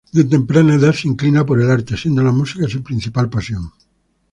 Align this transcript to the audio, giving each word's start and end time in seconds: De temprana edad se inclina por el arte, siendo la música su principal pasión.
De 0.17 0.23
temprana 0.23 0.73
edad 0.73 0.93
se 0.93 1.07
inclina 1.07 1.45
por 1.45 1.61
el 1.61 1.69
arte, 1.69 1.95
siendo 1.95 2.23
la 2.23 2.31
música 2.31 2.67
su 2.67 2.81
principal 2.81 3.29
pasión. 3.29 3.71